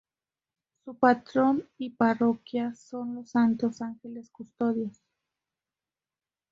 Su 0.83 0.95
patrón 0.95 1.69
y 1.77 1.91
parroquia 1.91 2.73
son 2.73 3.13
los 3.13 3.29
Santos 3.29 3.83
Ángeles 3.83 4.31
Custodios. 4.31 4.97